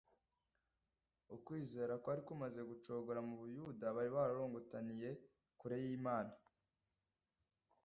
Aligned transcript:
Ukwizera 1.35 1.93
kwari 2.01 2.21
kumaze 2.27 2.61
gucogora 2.69 3.19
mu 3.27 3.35
Bayuda 3.41 3.85
bari 3.95 4.09
bararorongotaniye 4.15 5.09
kure 5.59 5.75
y'Imana, 5.83 6.33